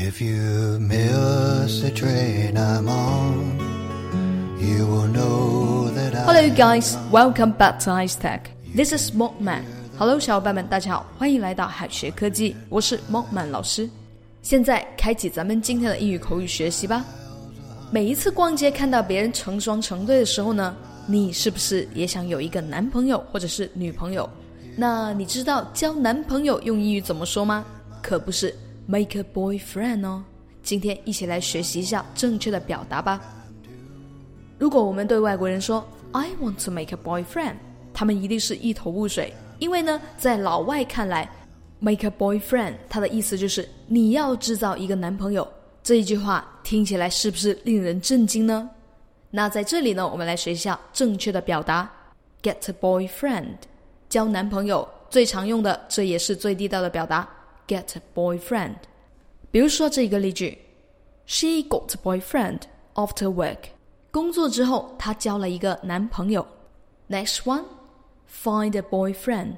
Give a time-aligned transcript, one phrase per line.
[0.00, 3.58] If you miss the train I'm on,
[4.60, 6.22] you will know that I.
[6.22, 6.96] Hello, guys.
[7.10, 8.42] Welcome back to Ice Tech.
[8.76, 9.64] This is Mockman.
[9.98, 13.90] Hello，小伙伴们，大家好，欢迎来到海学科技，我是 Mockman 老师。
[14.40, 17.04] 现在开启咱们今天的英语口语学习吧。
[17.90, 20.76] 每一次逛街看到别人成双成对的时候呢，
[21.08, 24.30] 你是不是也想有一个男朋友或者是女朋友？
[24.76, 27.64] 那你知道交男朋友用英语怎么说吗？
[28.00, 28.54] 可不是
[28.88, 30.24] make a boyfriend 哦。
[30.62, 33.20] 今天一起来学习一下正确的表达吧。
[34.58, 37.56] 如果我们对外国人说 I want to make a boyfriend，
[37.92, 41.30] 他们一定是一头雾水，因为呢，在老外看来
[41.80, 45.46] ，make a boyfriend 它的意思就是你要制造一个男朋友。
[45.82, 48.68] 这一句话听起来是不是令人震惊呢？
[49.30, 51.90] 那在这里呢，我们来学一下正确的表达
[52.42, 53.56] ：get a boyfriend。
[54.08, 57.28] 交男朋友最常用的，这也是最地道的表达
[57.67, 58.75] ，get a boyfriend。
[59.51, 60.57] 比如说这一个例句：
[61.25, 62.61] She got a boyfriend
[62.95, 63.69] after work。
[64.11, 66.45] 工作之后，她交了一个男朋友。
[67.09, 69.57] Next one，find a boyfriend，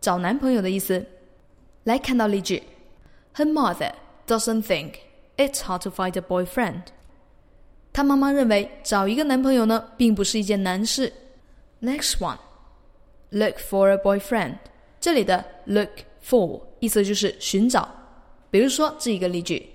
[0.00, 1.06] 找男朋友的意思。
[1.84, 2.62] 来看到例句：
[3.34, 3.92] Her mother
[4.26, 4.94] doesn't think
[5.36, 6.82] it's hard to find a boyfriend。
[7.92, 11.12] 她妈妈认为找一个男朋友呢，并不是一件难事。
[11.80, 14.58] Next one。Look for a boyfriend，
[15.00, 15.90] 这里的 look
[16.25, 17.87] for 意思就是寻找。
[18.49, 19.69] 比如说这一个例句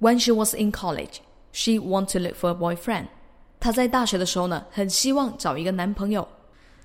[0.00, 1.18] ：When she was in college,
[1.52, 3.06] she wanted to look for a boyfriend。
[3.58, 6.26] 她在大学的时候呢，很希望找一个男朋友。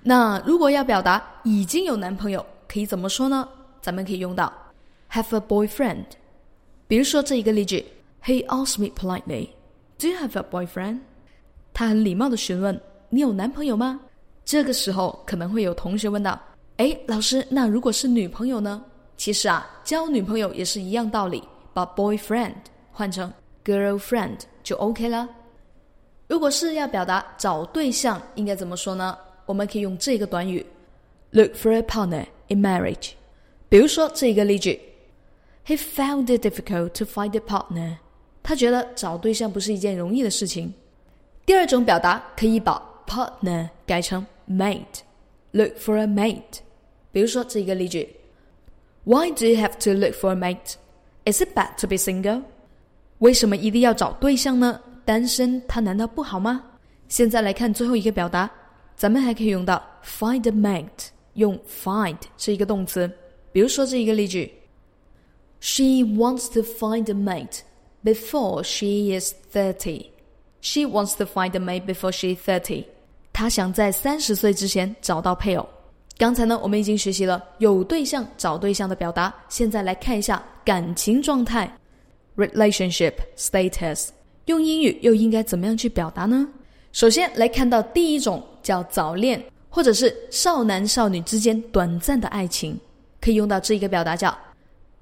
[0.02, 3.48] 那如果要表达已经有男朋友，可以怎么说呢？
[3.80, 4.52] 咱们可以用到
[5.10, 6.04] have a boyfriend。
[6.88, 7.84] 比如说这一个例句
[8.24, 9.50] ：He asked me politely,
[9.98, 11.00] "Do you have a boyfriend?"
[11.72, 14.00] 他很礼貌的询问：“你有男朋友吗？”
[14.44, 16.40] 这个时候可能会有同学问到
[16.76, 18.84] ：“哎，老师，那如果是女朋友呢？”
[19.16, 21.42] 其实啊，交女朋友也是一样道理，
[21.72, 22.54] 把 boyfriend
[22.90, 23.32] 换成
[23.64, 25.28] girlfriend 就 OK 了。
[26.26, 29.16] 如果是要表达找对象，应该怎么说呢？
[29.46, 30.64] 我们可以用这个短语
[31.30, 33.10] look for a partner in marriage。
[33.68, 34.80] 比如说这一个例句
[35.66, 37.96] ：He found it difficult to find a partner。
[38.42, 40.72] 他觉得找对象不是一件容易的事情。
[41.46, 45.00] 第二种表达可以把 partner 改成 mate
[45.53, 46.59] mate，look for a mate。
[47.11, 48.15] 比如说这个例句：
[49.03, 50.75] Why do you have to look for a mate?
[51.25, 52.43] Is it bad to be single?
[53.19, 54.79] 为什么一定要找对象呢？
[55.05, 56.63] 单身他难道不好吗？
[57.07, 58.49] 现在来看最后一个表达，
[58.95, 63.09] 咱们还可以用到 find a mate，用 find 是一个动词。
[63.51, 64.53] 比如说这一个例句：
[65.59, 67.61] She wants to find a mate
[68.03, 70.07] before she is thirty.
[70.61, 72.85] She wants to find a mate before she is thirty.
[73.32, 75.68] 他想在三十岁之前找到配偶。
[76.18, 79.34] 刚才呢，我们已经学习了有对象、找对象的表达。
[79.48, 81.70] 现在来看一下感情状态
[82.36, 84.08] （relationship status），
[84.44, 86.46] 用英语又应该怎么样去表达呢？
[86.92, 92.78] 首先来看到第一种叫早恋，或者是少男少女之间短暂的爱情，
[93.20, 94.36] 可以用到这一个表达叫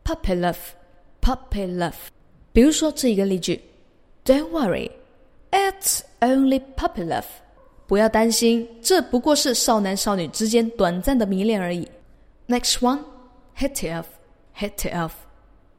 [0.05, 0.57] puppy love。
[1.21, 1.93] puppy love。
[2.53, 3.61] 比如说这一个例句
[4.25, 4.91] ：Don't worry,
[5.51, 7.25] it's only puppy love。
[7.91, 11.85] 不要担心，这不过是少男少女之间短暂的迷恋而已。
[12.47, 13.01] Next one,
[13.59, 14.05] hit it off,
[14.57, 15.11] hit it off，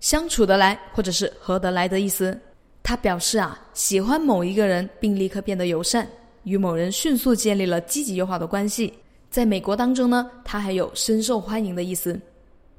[0.02, 2.38] 相处得来或者是合得来的意思。
[2.84, 6.06] 他表示啊，喜欢某一个人，并立刻变得友善，
[6.44, 8.94] 与某人迅速建立了积极友好的关系。
[9.30, 12.20] 在美国当中呢，它还有深受欢迎的意思。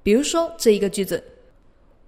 [0.03, 1.25] 比如说这一个句子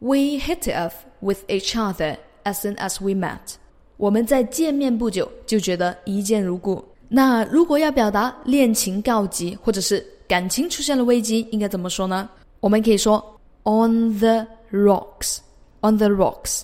[0.00, 3.54] ：We hit it off with each other as soon as we met。
[3.96, 6.84] 我们在见面不久就觉得一见如故。
[7.08, 12.28] 那如果要表达恋情告急，或者是感情出现了危机，应该怎么说呢？
[12.60, 13.18] 我们可以说
[13.64, 16.62] on the rocks，on the rocks，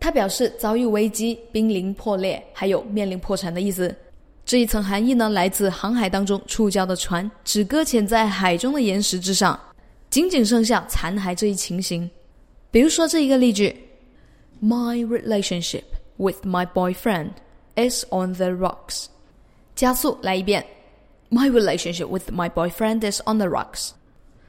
[0.00, 3.94] 它表示遭遇危机、濒临破裂，还有面临破产的意思。
[4.44, 9.58] 这一层含义呢，来自航海当中触礁的船只搁浅在海中的岩石之上，
[10.10, 12.10] 仅仅剩下残骸这一情形。
[12.70, 13.76] 比如说这一个例句
[14.60, 15.84] ：My relationship
[16.16, 17.32] with my boyfriend
[17.76, 19.06] is on the rocks。
[19.74, 20.64] 加速来一遍
[21.30, 23.90] ，My relationship with my boyfriend is on the rocks。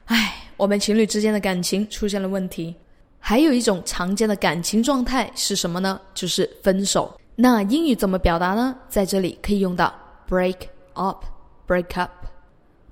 [0.06, 2.74] 唉，我们情侣之间的感情出现了问题。
[3.18, 5.98] 还有一种常见的感情状态是什么呢？
[6.12, 7.18] 就是分手。
[7.34, 8.76] 那英语怎么表达呢？
[8.88, 9.92] 在这里可以用到
[10.28, 10.56] break
[10.92, 12.10] up，break up。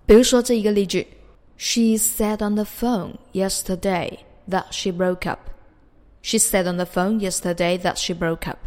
[0.07, 1.07] 比如说这一个例句
[1.59, 4.19] ：She said on the phone yesterday
[4.49, 5.39] that she broke up.
[6.23, 8.59] She said on the phone yesterday that she broke up.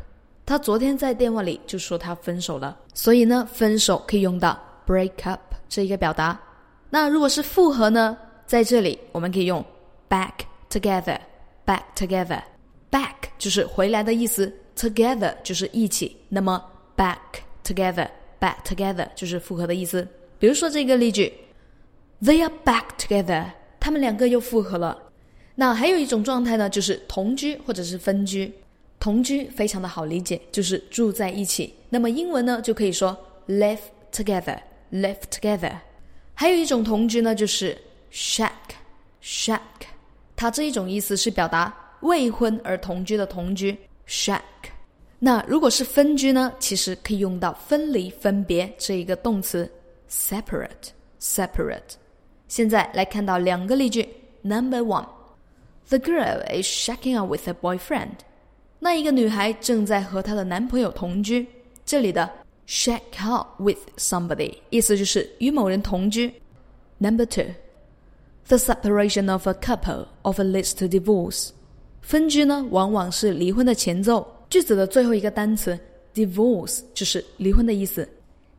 [0.46, 6.40] 他昨天在电话里就说他分手了，所以呢，分手可以用到 break up 这一个表达。
[6.90, 8.16] 那如果是复合呢，
[8.46, 9.66] 在这里我们可以用
[10.08, 10.34] back
[10.70, 16.64] together，back together，back 就是回来的意思，together 就是一起，那么
[16.96, 17.18] back
[17.64, 20.08] together，back together 就是复合的意思。
[20.38, 21.34] 比如说这个例句
[22.22, 23.46] ，They are back together，
[23.80, 25.02] 他们两个又复合了。
[25.56, 28.54] 那还有一种状态呢，就是同居或者是分居。
[29.06, 31.72] 同居非常的好理解，就是住在一起。
[31.92, 33.16] 那么英文呢就可以说
[33.48, 33.78] live
[34.12, 35.74] together，live together。
[36.34, 37.78] 还有一种同居呢，就是
[38.12, 39.60] shack，shack。
[40.36, 44.42] 它这一种意思是表达未婚而同居的同居 shack。
[45.20, 49.72] 那如果是分居呢，其实可以用到分离、分别这一个动词
[50.10, 51.94] separate，separate。
[52.48, 54.10] 现在来看到两个例句
[54.42, 58.26] ，Number one，The girl is shacking up with her boyfriend。
[58.86, 61.44] 那一个女孩正在和她的男朋友同居。
[61.84, 62.30] 这里的
[62.68, 66.32] shack out with somebody 意思就是与某人同居。
[67.00, 67.46] Number two,
[68.48, 71.50] the separation of a couple of a leads to divorce。
[72.04, 74.32] 分居呢，往往是离婚的前奏。
[74.52, 75.78] 句子的最后一个单词
[76.14, 78.08] divorce 就是离婚的意思。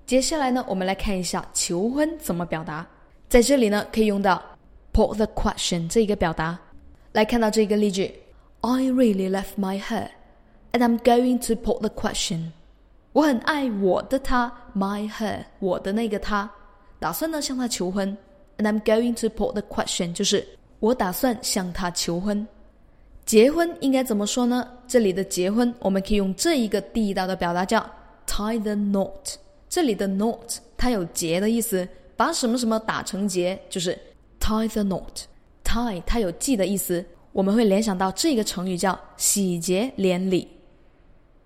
[0.07, 2.85] 接下来呢，我们来看一下求婚怎么表达。
[3.29, 4.43] 在这里呢，可以用到
[4.93, 6.59] put the question 这一个表达。
[7.13, 8.13] 来看到这个例句。
[8.63, 10.09] I really love my her,
[10.77, 12.53] and I'm going to put the question.
[13.13, 16.51] 我很爱我的他，my her，我的那个他，
[16.99, 18.15] 打算呢向他求婚。
[18.59, 20.47] And I'm going to put the question，就是
[20.81, 22.47] 我打算向他求婚。
[23.25, 24.69] 结婚应该怎么说呢？
[24.87, 27.81] 这里的结婚，我们可以用这一个地道的表达叫
[28.27, 29.37] tie the knot。
[29.69, 33.99] 这里的 knot 它有结的意思，把什么什么打成结，就是
[34.39, 35.25] tie the knot。
[35.65, 37.05] tie 它有系的意思。
[37.33, 40.49] 我们会联想到这个成语叫喜结连理。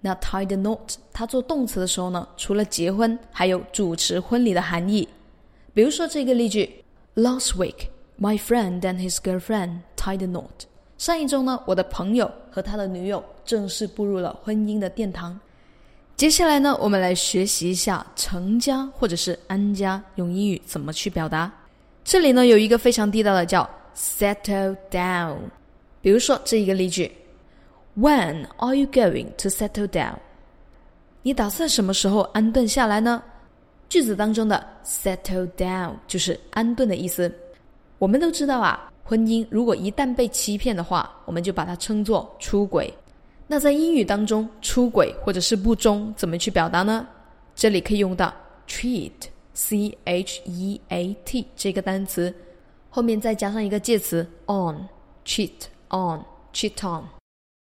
[0.00, 5.08] 那 tie the knot，它做动词的时候呢，除了结婚，还有主持婚礼的含义。
[5.74, 6.82] 比如说这个例句
[7.14, 7.88] ：Last week,
[8.18, 10.66] my friend and his girlfriend tied the knot。
[10.96, 15.38] 上一周呢，我的朋友和他的女友正式步入了婚姻的殿堂。
[16.16, 21.50] 接下来呢，我们来学习一下成家或者是安家用英语怎么去表达。
[22.04, 25.36] 这里呢有一个非常地道的叫 settle down。
[26.02, 27.10] 比如说这一个例句
[27.96, 30.16] ：When are you going to settle down？
[31.22, 33.22] 你打算什么时候安顿下来呢？
[33.88, 37.32] 句子当中的 settle down 就是安顿的意思。
[37.98, 42.92] 我们都知道啊，婚姻如果一旦被欺骗的话，我们就把它称作出轨。
[43.46, 47.06] 那在英语当中，出轨或者是不忠怎么去表达呢？
[47.54, 48.32] 这里可以用到
[48.68, 52.32] cheat，c h e a t 这个单词，
[52.88, 55.50] 后面再加上一个介词 on，cheat。
[55.90, 57.04] on cheat on，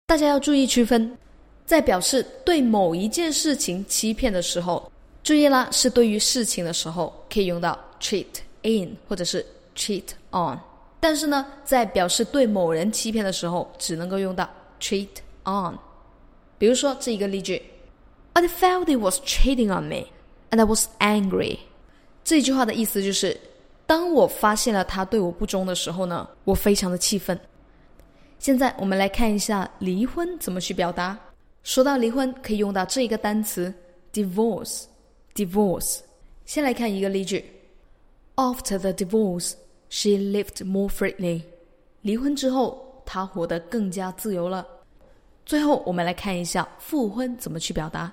[0.07, 1.17] 大家要注意区分，
[1.65, 4.89] 在表示对某一件事情欺骗的时候，
[5.21, 8.25] 注意啦，是对于事情的时候可以用到 cheat
[8.61, 9.45] in 或者是
[9.75, 10.57] cheat on，
[11.01, 14.49] 但是呢，在表示对某人欺骗的时候，只能够用到
[14.79, 15.09] cheat
[15.43, 15.77] on。
[16.57, 17.61] 比如说这一个例句
[18.31, 20.05] ，I felt he was cheating on me
[20.51, 21.57] and I was angry。
[22.23, 23.37] 这句话的意思就是，
[23.85, 27.37] 当我发现了他对我不忠的时候呢，我非常的气愤。
[28.39, 31.17] 现在我们来看一下离婚怎么去表达。
[31.63, 33.73] 说到离婚，可以用到这一个单词
[34.13, 34.83] divorce。
[35.35, 35.99] divorce。
[36.45, 37.43] 先来看一个例句
[38.35, 39.53] ：After the divorce,
[39.89, 41.41] she lived more freely。
[42.01, 44.65] 离婚之后，她活得更加自由了。
[45.45, 48.11] 最后，我们来看一下复婚怎么去表达。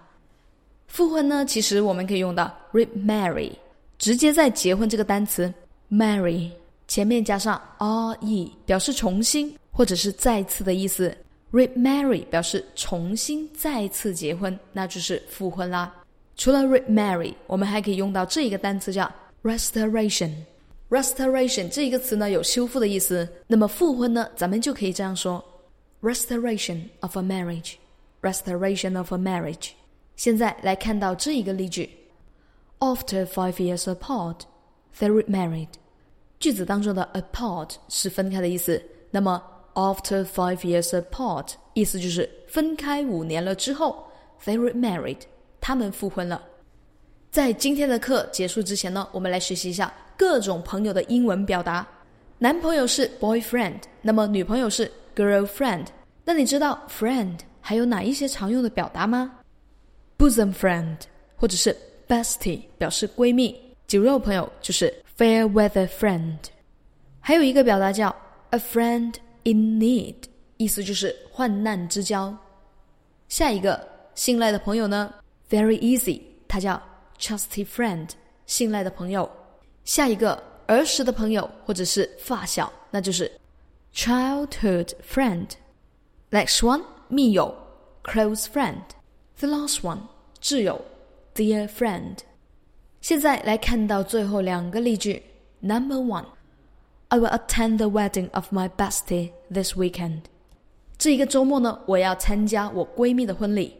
[0.88, 3.52] 复婚呢，其实我们可以用到 remarry，
[3.98, 5.52] 直接在结婚这个单词
[5.90, 6.50] marry
[6.88, 9.56] 前面加上 re，表示重新。
[9.76, 11.14] 或者是再次的意思
[11.52, 15.92] ，remarry 表示重新再次结婚，那就是复婚啦。
[16.36, 19.10] 除了 remarry，我们还可以用到这一个单词叫
[19.42, 20.30] restoration。
[20.90, 25.44] restoration 这一个词呢有修复的意思，那么复婚呢，咱们就可以这样说
[26.00, 27.74] ：restoration of a marriage。
[28.22, 29.70] restoration of a marriage。
[30.16, 31.90] 现在来看到这一个例句
[32.78, 34.42] ：After five years apart,
[34.98, 35.68] they remarried。
[36.38, 39.42] 句子当中的 apart 是分开的意思，那么
[39.74, 44.06] After five years apart，意思就是分开五年了之后
[44.44, 45.18] ，they were married，
[45.60, 46.40] 他们复婚了。
[47.30, 51.84] 在今天的课结束之前呢，我们来学习一下各种朋友的英文表达。
[52.38, 55.86] 男朋友是 boyfriend，那么女朋友是 girlfriend。
[56.24, 59.32] 那你知道 friend 还有哪一些常用的表达吗
[60.16, 60.98] ？bosom friend，
[61.34, 61.76] 或者是
[62.06, 63.52] bestie，表示闺蜜；
[63.88, 66.38] 酒肉朋友就是 fair weather friend。
[67.18, 68.14] 还有一个表达叫
[68.50, 69.14] a friend。
[69.44, 70.16] In need，
[70.56, 72.36] 意思就是患难之交。
[73.28, 75.12] 下一个信赖的朋友呢
[75.50, 76.80] ？Very easy，他叫
[77.18, 78.08] trusty friend，
[78.46, 79.30] 信赖的朋友。
[79.84, 83.30] 下一个儿时的朋友或者是发小，那就是
[83.94, 85.48] childhood friend。
[86.30, 87.54] Next one 密友
[88.02, 88.82] ，close friend。
[89.38, 89.98] The last one，
[90.40, 90.82] 挚友
[91.34, 92.18] ，dear friend。
[93.02, 95.22] 现在来看到最后两个例句。
[95.60, 96.26] Number one
[97.13, 100.23] one，I will attend the wedding of my bestie this weekend。
[100.97, 103.75] 这一个周末呢，我要参加我闺蜜的婚礼。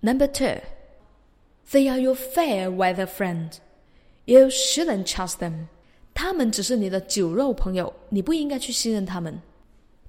[0.00, 5.66] Number two，They are your fair weather friend。You shouldn't trust them。
[6.14, 9.40] 他们只是你的酒肉朋友，你不应该去信任他们。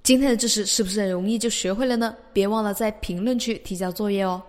[0.04, 2.16] 今天的知识是不是很容易就学会了呢？
[2.34, 4.42] 别忘了在评论区提交作业哦。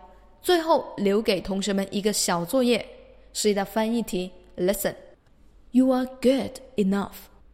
[0.43, 2.85] 最后留给同学们一个小作业，
[3.33, 4.31] 是一道翻译题。
[4.57, 4.95] Listen,
[5.71, 7.13] you are good enough,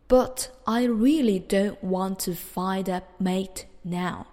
[0.08, 4.26] but I really don't want to find a mate now.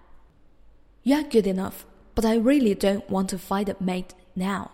[1.04, 1.86] You are good enough,
[2.16, 4.72] but I really don't want to find a mate now.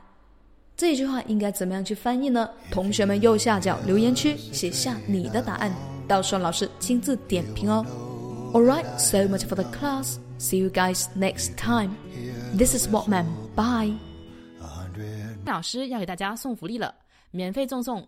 [0.76, 2.50] 这句话应该怎么样去翻译呢？
[2.72, 5.72] 同学们右下角留言区写下你的答案，
[6.08, 7.86] 到时候老师亲自点评哦。
[8.54, 10.18] Alright, so much for the class.
[10.40, 11.92] See you guys next time.
[12.58, 13.26] This is Walkman.
[13.56, 13.94] Bye.
[15.46, 16.94] 老师要给大家送福利了，
[17.32, 18.08] 免费赠送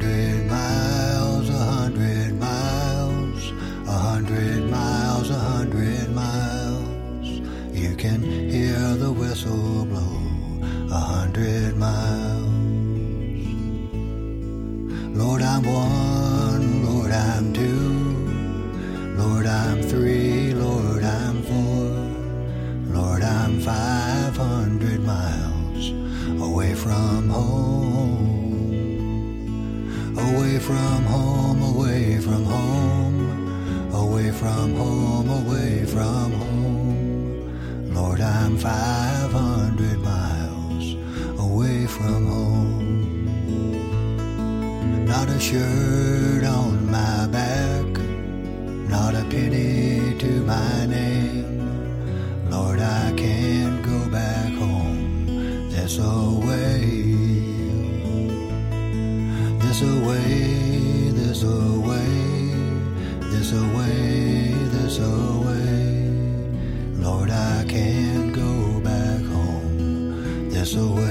[15.21, 17.89] Lord, I'm one, Lord, I'm two,
[19.17, 25.89] Lord, I'm three, Lord, I'm four, Lord, I'm 500 miles
[26.41, 28.57] away from home,
[30.17, 37.93] away from home, away from home, away from home, away from home.
[37.93, 39.10] Lord, I'm 500
[45.41, 47.85] shirt on my back,
[48.93, 52.47] not a penny to my name.
[52.51, 56.77] Lord, I can't go back home this away.
[59.63, 62.11] This away, this away,
[63.31, 66.03] this away, this away.
[66.97, 71.10] Lord, I can't go back home this away.